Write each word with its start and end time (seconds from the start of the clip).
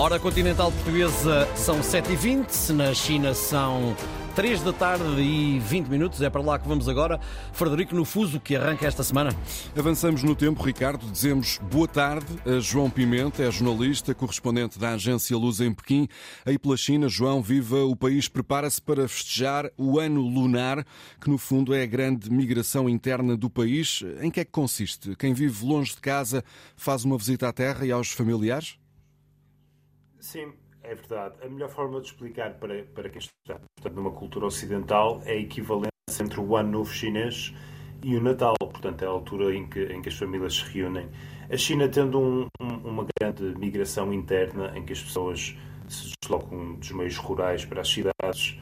Hora 0.00 0.18
continental 0.18 0.72
portuguesa 0.72 1.46
são 1.54 1.80
7h20, 1.80 2.70
na 2.70 2.94
China 2.94 3.34
são 3.34 3.94
3 4.34 4.62
da 4.62 4.72
tarde 4.72 5.20
e 5.20 5.58
20 5.58 5.88
minutos. 5.88 6.22
É 6.22 6.30
para 6.30 6.40
lá 6.40 6.58
que 6.58 6.66
vamos 6.66 6.88
agora. 6.88 7.20
Frederico, 7.52 7.94
no 7.94 8.06
fuso 8.06 8.40
que 8.40 8.56
arranca 8.56 8.86
esta 8.86 9.04
semana. 9.04 9.36
Avançamos 9.76 10.22
no 10.22 10.34
tempo, 10.34 10.62
Ricardo. 10.62 11.04
Dizemos 11.04 11.60
boa 11.70 11.86
tarde 11.86 12.26
a 12.46 12.58
João 12.60 12.88
Pimenta, 12.88 13.42
é 13.42 13.50
jornalista, 13.50 14.14
correspondente 14.14 14.78
da 14.78 14.92
agência 14.94 15.36
Luz 15.36 15.60
em 15.60 15.70
Pequim. 15.70 16.08
Aí 16.46 16.58
pela 16.58 16.78
China, 16.78 17.06
João, 17.06 17.42
viva 17.42 17.84
o 17.84 17.94
país, 17.94 18.26
prepara-se 18.26 18.80
para 18.80 19.06
festejar 19.06 19.70
o 19.76 20.00
ano 20.00 20.22
lunar, 20.22 20.82
que 21.20 21.28
no 21.28 21.36
fundo 21.36 21.74
é 21.74 21.82
a 21.82 21.86
grande 21.86 22.30
migração 22.30 22.88
interna 22.88 23.36
do 23.36 23.50
país. 23.50 24.02
Em 24.22 24.30
que 24.30 24.40
é 24.40 24.46
que 24.46 24.50
consiste? 24.50 25.14
Quem 25.14 25.34
vive 25.34 25.62
longe 25.62 25.94
de 25.94 26.00
casa 26.00 26.42
faz 26.74 27.04
uma 27.04 27.18
visita 27.18 27.48
à 27.48 27.52
terra 27.52 27.84
e 27.84 27.92
aos 27.92 28.10
familiares? 28.10 28.80
Sim, 30.20 30.52
é 30.82 30.94
verdade. 30.94 31.34
A 31.42 31.48
melhor 31.48 31.70
forma 31.70 32.00
de 32.00 32.08
explicar 32.08 32.54
para, 32.54 32.84
para 32.94 33.08
quem 33.08 33.18
está 33.18 33.58
portanto, 33.58 33.94
numa 33.94 34.10
cultura 34.10 34.46
ocidental 34.46 35.20
é 35.24 35.32
a 35.32 35.36
equivalência 35.36 35.90
entre 36.20 36.40
o 36.40 36.56
Ano 36.56 36.70
Novo 36.70 36.92
Chinês 36.92 37.54
e 38.02 38.16
o 38.16 38.22
Natal. 38.22 38.54
Portanto, 38.58 39.02
é 39.02 39.06
a 39.06 39.10
altura 39.10 39.54
em 39.54 39.66
que, 39.66 39.80
em 39.84 40.02
que 40.02 40.10
as 40.10 40.16
famílias 40.16 40.56
se 40.56 40.64
reúnem. 40.64 41.08
A 41.50 41.56
China 41.56 41.88
tendo 41.88 42.20
um, 42.20 42.46
um, 42.60 42.66
uma 42.88 43.06
grande 43.18 43.58
migração 43.58 44.12
interna 44.12 44.76
em 44.76 44.84
que 44.84 44.92
as 44.92 45.02
pessoas 45.02 45.56
se 45.88 46.12
deslocam 46.22 46.74
dos 46.74 46.90
meios 46.92 47.16
rurais 47.16 47.64
para 47.64 47.80
as 47.80 47.88
cidades, 47.88 48.58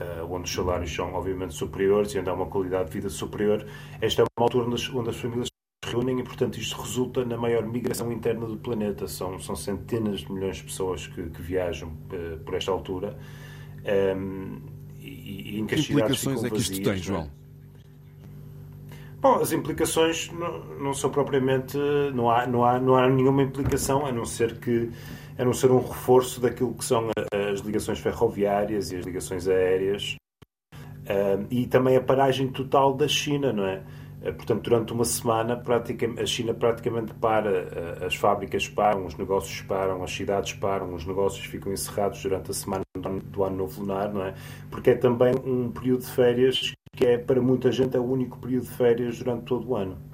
uh, 0.00 0.24
onde 0.28 0.48
os 0.48 0.54
salários 0.54 0.92
são 0.92 1.12
obviamente 1.14 1.54
superiores 1.54 2.12
e 2.14 2.18
onde 2.18 2.30
há 2.30 2.34
uma 2.34 2.46
qualidade 2.46 2.86
de 2.86 2.94
vida 2.94 3.10
superior. 3.10 3.66
Esta 4.00 4.22
é 4.22 4.24
uma 4.24 4.46
altura 4.46 4.66
onde 4.66 4.74
as, 4.74 4.88
onde 4.90 5.10
as 5.10 5.16
famílias 5.16 5.51
reúnem 5.92 6.20
e, 6.20 6.22
portanto, 6.22 6.58
isto 6.58 6.80
resulta 6.80 7.24
na 7.24 7.36
maior 7.36 7.66
migração 7.66 8.10
interna 8.12 8.46
do 8.46 8.56
planeta. 8.56 9.06
São, 9.06 9.38
são 9.38 9.54
centenas 9.54 10.20
de 10.20 10.32
milhões 10.32 10.56
de 10.56 10.64
pessoas 10.64 11.06
que, 11.06 11.22
que 11.30 11.42
viajam 11.42 11.88
uh, 11.88 12.38
por 12.44 12.54
esta 12.54 12.70
altura. 12.70 13.16
Um, 13.84 13.88
ehm, 13.88 14.58
e, 15.00 15.56
e 15.56 15.60
em 15.60 15.66
que, 15.66 15.76
que 15.76 15.92
implicações 15.92 16.44
é 16.44 16.50
que 16.50 16.58
isto 16.58 16.82
tem, 16.82 16.92
é? 16.92 16.96
João? 16.96 17.30
Bom, 19.20 19.36
as 19.36 19.52
implicações 19.52 20.30
não, 20.32 20.64
não, 20.80 20.94
são 20.94 21.10
propriamente. 21.10 21.76
Não 22.14 22.30
há, 22.30 22.46
não, 22.46 22.64
há, 22.64 22.80
não 22.80 22.96
há 22.96 23.08
nenhuma 23.08 23.42
implicação, 23.42 24.06
a 24.06 24.12
não 24.12 24.24
ser 24.24 24.58
que. 24.58 24.90
a 25.38 25.44
não 25.44 25.52
ser 25.52 25.70
um 25.70 25.78
reforço 25.78 26.40
daquilo 26.40 26.74
que 26.74 26.84
são 26.84 27.08
as 27.32 27.60
ligações 27.60 27.98
ferroviárias 28.00 28.90
e 28.90 28.96
as 28.96 29.04
ligações 29.04 29.46
aéreas. 29.46 30.16
Ehm, 31.06 31.46
e 31.50 31.66
também 31.66 31.96
a 31.96 32.00
paragem 32.00 32.48
total 32.48 32.94
da 32.94 33.08
China, 33.08 33.52
não 33.52 33.66
é? 33.66 33.82
Eh, 34.22 34.32
portanto, 34.32 34.62
durante 34.62 34.92
uma 34.92 35.04
semana, 35.04 35.60
a 36.20 36.26
China 36.26 36.54
praticamente 36.54 37.12
para, 37.14 37.50
eh, 37.50 38.06
as 38.06 38.14
fábricas 38.14 38.68
param, 38.68 39.04
os 39.06 39.16
negócios 39.16 39.60
param, 39.62 40.02
as 40.02 40.12
cidades 40.12 40.52
param, 40.52 40.94
os 40.94 41.04
negócios 41.04 41.44
ficam 41.44 41.72
encerrados 41.72 42.22
durante 42.22 42.50
a 42.50 42.54
semana 42.54 42.84
do 43.24 43.44
ano 43.44 43.56
novo 43.56 43.80
lunar, 43.80 44.12
não 44.12 44.24
é? 44.24 44.34
Porque 44.70 44.90
é 44.90 44.94
também 44.94 45.34
um 45.44 45.70
período 45.70 46.02
de 46.02 46.10
férias 46.10 46.72
que 46.94 47.06
é, 47.06 47.18
para 47.18 47.40
muita 47.40 47.72
gente, 47.72 47.96
é 47.96 48.00
o 48.00 48.04
único 48.04 48.38
período 48.38 48.64
de 48.64 48.70
férias 48.70 49.18
durante 49.18 49.44
todo 49.44 49.68
o 49.70 49.76
ano. 49.76 50.11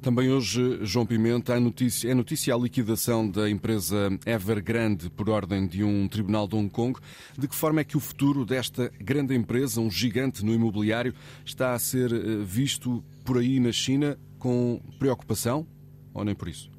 Também 0.00 0.30
hoje, 0.30 0.78
João 0.82 1.06
Pimenta, 1.06 1.58
notícia, 1.58 2.10
é 2.10 2.14
notícia 2.14 2.54
a 2.54 2.58
liquidação 2.58 3.28
da 3.28 3.48
empresa 3.48 4.10
Evergrande 4.26 5.10
por 5.10 5.30
ordem 5.30 5.66
de 5.66 5.82
um 5.84 6.08
tribunal 6.08 6.46
de 6.46 6.56
Hong 6.56 6.70
Kong. 6.70 6.98
De 7.38 7.48
que 7.48 7.54
forma 7.54 7.80
é 7.80 7.84
que 7.84 7.96
o 7.96 8.00
futuro 8.00 8.44
desta 8.44 8.90
grande 9.00 9.34
empresa, 9.34 9.80
um 9.80 9.90
gigante 9.90 10.44
no 10.44 10.52
imobiliário, 10.52 11.14
está 11.44 11.72
a 11.72 11.78
ser 11.78 12.12
eh, 12.12 12.18
visto 12.44 13.02
por 13.24 13.38
aí 13.38 13.60
na 13.60 13.72
China 13.72 14.18
com 14.38 14.80
preocupação 14.98 15.66
ou 16.12 16.24
nem 16.24 16.34
por 16.34 16.48
isso? 16.48 16.70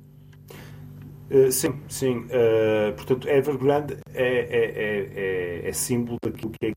Uh, 1.32 1.52
sim, 1.52 1.82
sim. 1.88 2.18
Uh, 2.26 2.94
portanto, 2.96 3.28
Evergrande 3.28 3.98
é, 4.14 4.24
é, 4.24 4.66
é, 4.66 5.64
é, 5.66 5.70
é 5.70 5.74
símbolo 5.74 6.18
daquilo 6.22 6.52
que 6.52 6.68
é 6.68 6.72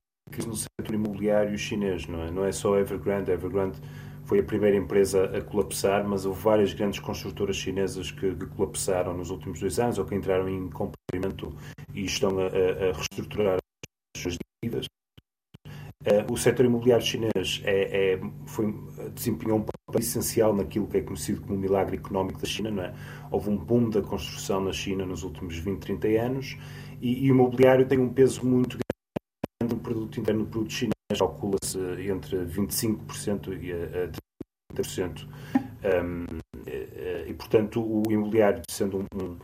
no 0.46 0.56
setor 0.56 0.94
imobiliário 0.94 1.56
chinês, 1.56 2.06
não 2.06 2.22
é? 2.22 2.30
Não 2.30 2.44
é 2.44 2.52
só 2.52 2.78
Evergrande. 2.78 3.30
Evergrande 3.30 3.80
foi 4.24 4.40
a 4.40 4.42
primeira 4.42 4.76
empresa 4.76 5.24
a 5.24 5.40
colapsar, 5.40 6.06
mas 6.06 6.26
houve 6.26 6.42
várias 6.42 6.74
grandes 6.74 6.98
construtoras 6.98 7.56
chinesas 7.56 8.10
que, 8.10 8.34
que 8.34 8.46
colapsaram 8.46 9.16
nos 9.16 9.30
últimos 9.30 9.60
dois 9.60 9.78
anos 9.78 9.98
ou 9.98 10.04
que 10.04 10.14
entraram 10.14 10.48
em 10.48 10.68
cumprimento 10.68 11.54
e 11.94 12.04
estão 12.04 12.38
a, 12.40 12.46
a 12.46 12.92
reestruturar 12.92 13.58
as 14.16 14.22
suas 14.22 14.36
dívidas. 14.62 14.86
Uh, 16.06 16.32
o 16.32 16.36
setor 16.36 16.66
imobiliário 16.66 17.04
chinês 17.04 17.62
é, 17.64 18.14
é, 18.14 18.20
foi, 18.46 18.72
desempenhou 19.12 19.58
um 19.58 19.62
papel 19.62 20.00
essencial 20.00 20.54
naquilo 20.54 20.86
que 20.86 20.98
é 20.98 21.00
conhecido 21.00 21.40
como 21.40 21.54
o 21.54 21.58
milagre 21.58 21.96
económico 21.96 22.40
da 22.40 22.46
China. 22.46 22.70
Não 22.70 22.82
é? 22.82 22.94
Houve 23.30 23.50
um 23.50 23.56
boom 23.56 23.90
da 23.90 24.02
construção 24.02 24.60
na 24.60 24.72
China 24.72 25.06
nos 25.06 25.22
últimos 25.22 25.56
20, 25.58 25.80
30 25.80 26.08
anos 26.20 26.56
e, 27.00 27.26
e 27.26 27.30
o 27.30 27.34
imobiliário 27.34 27.86
tem 27.86 27.98
um 27.98 28.08
peso 28.08 28.44
muito 28.44 28.78
produto 29.86 30.20
interno 30.20 30.44
produto 30.46 30.72
chinês 30.72 30.94
calcula-se 31.16 31.78
entre 32.10 32.38
25% 32.44 33.62
e 33.62 33.72
a 33.72 34.10
30%. 34.74 35.28
Um, 35.84 36.26
e, 37.28 37.32
portanto, 37.34 37.80
o 37.80 38.02
imobiliário, 38.10 38.62
sendo 38.68 39.04
um, 39.14 39.36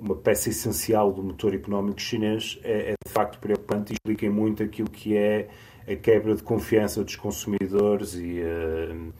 uma 0.00 0.16
peça 0.16 0.48
essencial 0.48 1.12
do 1.12 1.22
motor 1.22 1.54
económico 1.54 2.00
chinês, 2.00 2.58
é, 2.64 2.90
é, 2.90 2.94
de 3.06 3.12
facto 3.12 3.38
preocupante 3.38 3.92
e 3.92 3.94
explica 3.94 4.28
muito 4.28 4.64
aquilo 4.64 4.90
que 4.90 5.16
é 5.16 5.48
a 5.86 5.94
quebra 5.94 6.34
de 6.34 6.42
confiança 6.42 7.04
dos 7.04 7.14
consumidores 7.14 8.14
e, 8.14 8.40
uh, 8.40 9.12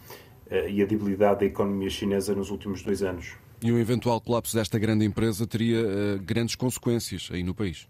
e 0.69 0.83
a 0.83 0.87
debilidade 0.87 1.41
da 1.41 1.47
economia 1.47 1.89
chinesa 1.89 2.35
nos 2.35 2.51
últimos 2.51 2.83
dois 2.83 3.03
anos. 3.03 3.35
E 3.63 3.71
um 3.71 3.79
eventual 3.79 4.21
colapso 4.21 4.57
desta 4.57 4.79
grande 4.79 5.05
empresa 5.05 5.47
teria 5.47 5.81
uh, 5.81 6.19
grandes 6.21 6.57
consequências 6.57 7.29
aí 7.33 7.45
no 7.45 7.55
país? 7.55 7.87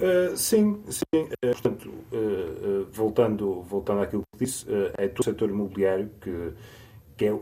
Uh, 0.00 0.36
sim, 0.36 0.82
sim. 0.88 1.22
Uh, 1.22 1.28
portanto, 1.40 1.88
uh, 1.88 2.86
voltando, 2.92 3.62
voltando 3.62 4.02
àquilo 4.02 4.22
que 4.32 4.44
disse, 4.44 4.66
é 4.96 5.08
todo 5.08 5.20
o 5.20 5.24
setor 5.24 5.50
imobiliário 5.50 6.10
que, 6.20 6.52
que, 7.16 7.26
é, 7.26 7.38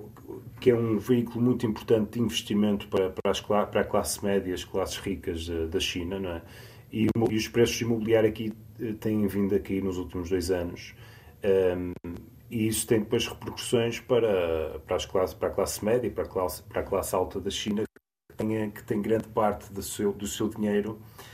que 0.60 0.70
é 0.70 0.74
um 0.74 0.98
veículo 0.98 1.44
muito 1.44 1.66
importante 1.66 2.18
de 2.18 2.20
investimento 2.20 2.88
para, 2.88 3.10
para, 3.10 3.30
as, 3.30 3.40
para 3.40 3.80
a 3.80 3.84
classe 3.84 4.24
média 4.24 4.54
as 4.54 4.64
classes 4.64 4.96
ricas 4.98 5.48
da 5.70 5.80
China, 5.80 6.18
não 6.18 6.30
é? 6.30 6.42
E, 6.92 7.06
e 7.30 7.36
os 7.36 7.48
preços 7.48 7.80
imobiliários 7.80 8.32
aqui 8.32 8.52
têm 8.98 9.26
vindo 9.26 9.54
aqui 9.54 9.80
nos 9.80 9.96
últimos 9.96 10.28
dois 10.28 10.50
anos. 10.50 10.94
Um, 11.44 11.92
ehm, 12.04 12.14
e 12.50 12.66
isso 12.66 12.86
tem 12.86 12.98
depois 12.98 13.26
repercussões 13.28 14.00
para, 14.00 14.80
para, 14.80 14.96
as 14.96 15.06
classes, 15.06 15.34
para 15.34 15.48
a 15.48 15.52
classe 15.52 15.84
média 15.84 16.08
e 16.08 16.10
para 16.10 16.24
a 16.24 16.26
classe, 16.26 16.62
para 16.64 16.80
a 16.80 16.84
classe 16.84 17.14
alta 17.14 17.40
da 17.40 17.48
China, 17.48 17.84
que 18.28 18.36
tem, 18.36 18.70
que 18.70 18.82
tem 18.82 19.00
grande 19.00 19.28
parte 19.28 19.72
do 19.72 19.82
seu, 19.82 20.12
do 20.12 20.26
seu 20.26 20.48
dinheiro 20.48 20.98
eh, 20.98 21.30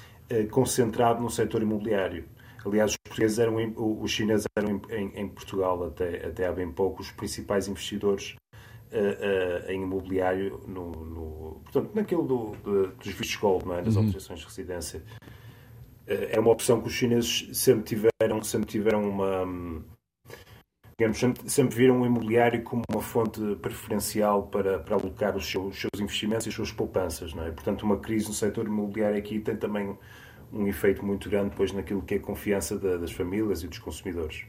concentrado 0.51 1.23
no 1.23 1.31
setor 1.31 1.63
imobiliário. 1.63 2.25
Aliás, 2.65 2.93
os 2.93 2.97
portugueses 2.97 3.39
eram, 3.39 3.57
os 3.77 4.11
chineses 4.11 4.45
eram 4.57 4.81
em, 4.91 5.13
em 5.15 5.29
Portugal 5.29 5.85
até, 5.85 6.27
até 6.27 6.47
há 6.47 6.53
bem 6.53 6.71
pouco 6.71 7.01
os 7.01 7.13
principais 7.13 7.69
investidores 7.69 8.35
uh, 8.93 9.69
uh, 9.69 9.71
em 9.71 9.83
imobiliário 9.83 10.61
no, 10.67 10.91
no, 10.91 11.61
portanto, 11.63 11.91
naquilo 11.95 12.25
do, 12.25 12.57
do, 12.65 12.89
dos 12.89 13.07
vistos 13.07 13.37
gold, 13.37 13.67
não 13.67 13.75
é? 13.75 13.83
das 13.83 13.95
uhum. 13.95 14.07
de 14.11 14.45
residência. 14.45 15.01
Uh, 16.09 16.27
é 16.31 16.41
uma 16.41 16.51
opção 16.51 16.81
que 16.81 16.89
os 16.89 16.93
chineses 16.93 17.49
sempre 17.53 17.85
tiveram, 17.85 18.43
sempre 18.43 18.67
tiveram 18.67 19.09
uma 19.09 19.47
digamos, 20.99 21.19
sempre, 21.19 21.51
sempre 21.51 21.77
viram 21.77 22.01
o 22.01 22.07
imobiliário 22.07 22.63
como 22.63 22.83
uma 22.91 23.03
fonte 23.03 23.41
preferencial 23.57 24.45
para, 24.45 24.79
para 24.79 24.95
alocar 24.95 25.37
os 25.37 25.47
seus, 25.47 25.75
os 25.75 25.81
seus 25.81 26.01
investimentos 26.01 26.47
e 26.47 26.49
as 26.49 26.55
suas 26.55 26.73
poupanças. 26.73 27.35
Não 27.35 27.45
é? 27.45 27.51
Portanto, 27.51 27.83
uma 27.83 27.99
crise 27.99 28.29
no 28.29 28.33
setor 28.33 28.67
imobiliário 28.67 29.19
aqui 29.19 29.39
tem 29.39 29.57
também 29.57 29.95
um 30.53 30.67
efeito 30.67 31.05
muito 31.05 31.29
grande 31.29 31.51
depois 31.51 31.73
naquilo 31.73 32.01
que 32.01 32.15
é 32.15 32.17
a 32.17 32.21
confiança 32.21 32.79
da, 32.79 32.97
das 32.97 33.13
famílias 33.13 33.63
e 33.63 33.69
dos 33.69 33.79
consumidores. 33.79 34.45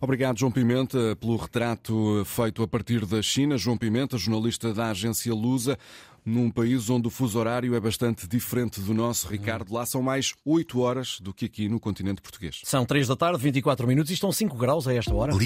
Obrigado, 0.00 0.38
João 0.38 0.50
Pimenta, 0.50 1.14
pelo 1.16 1.36
retrato 1.36 2.24
feito 2.24 2.62
a 2.62 2.68
partir 2.68 3.06
da 3.06 3.22
China. 3.22 3.56
João 3.56 3.76
Pimenta, 3.76 4.18
jornalista 4.18 4.72
da 4.74 4.90
agência 4.90 5.32
Lusa, 5.32 5.78
num 6.24 6.50
país 6.50 6.88
onde 6.88 7.06
o 7.06 7.10
fuso 7.10 7.38
horário 7.38 7.74
é 7.74 7.80
bastante 7.80 8.26
diferente 8.26 8.80
do 8.80 8.94
nosso. 8.94 9.28
Ricardo, 9.28 9.72
lá 9.72 9.84
são 9.84 10.00
mais 10.00 10.32
8 10.44 10.80
horas 10.80 11.20
do 11.20 11.34
que 11.34 11.44
aqui 11.44 11.68
no 11.68 11.78
continente 11.78 12.22
português. 12.22 12.60
São 12.64 12.86
3 12.86 13.08
da 13.08 13.16
tarde, 13.16 13.38
24 13.42 13.86
minutos 13.86 14.10
e 14.10 14.14
estão 14.14 14.32
5 14.32 14.56
graus 14.56 14.88
a 14.88 14.94
esta 14.94 15.14
hora. 15.14 15.34